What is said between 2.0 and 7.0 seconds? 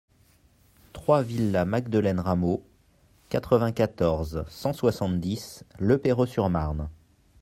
Rameau, quatre-vingt-quatorze, cent soixante-dix, Le Perreux-sur-Marne